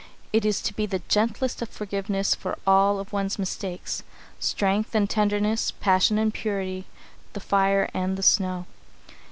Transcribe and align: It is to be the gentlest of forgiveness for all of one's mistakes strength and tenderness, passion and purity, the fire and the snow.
It 0.33 0.45
is 0.45 0.63
to 0.63 0.73
be 0.73 0.87
the 0.87 1.03
gentlest 1.09 1.61
of 1.61 1.69
forgiveness 1.69 2.33
for 2.33 2.57
all 2.65 2.97
of 2.99 3.13
one's 3.13 3.37
mistakes 3.37 4.01
strength 4.39 4.95
and 4.95 5.07
tenderness, 5.07 5.69
passion 5.69 6.17
and 6.17 6.33
purity, 6.33 6.85
the 7.33 7.39
fire 7.39 7.87
and 7.93 8.17
the 8.17 8.23
snow. 8.23 8.65